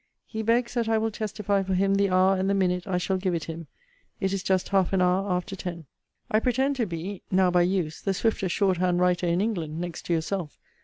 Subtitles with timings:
[0.25, 3.17] He begs that I will testify for him the hour and the minute I shall
[3.17, 3.67] give it him.
[4.19, 5.85] It is just half an hour after ten.
[6.31, 10.07] I pretend to be (now by use) the swiftest short hand writer in England, next
[10.07, 10.57] to yourself.